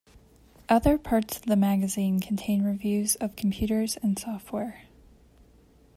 Other 0.67 0.97
parts 0.97 1.37
of 1.37 1.43
the 1.43 1.55
magazine 1.55 2.21
contained 2.21 2.65
reviews 2.65 3.13
of 3.17 3.35
computers 3.35 3.97
and 3.97 4.17
software. 4.17 4.85